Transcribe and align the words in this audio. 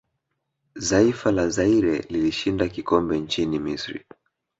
zaifa 0.75 1.31
la 1.31 1.49
Zaire 1.49 1.99
lilishinda 2.09 2.69
kikombe 2.69 3.19
nchini 3.19 3.59
misri 3.59 4.05